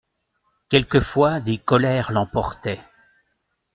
Quelquefois 0.69 1.41
des 1.41 1.59
colères 1.59 2.11
l'emportaient. 2.11 2.81